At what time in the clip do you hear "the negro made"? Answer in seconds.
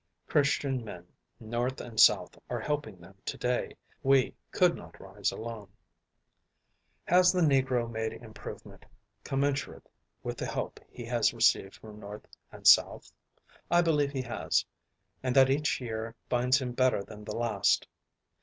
7.31-8.11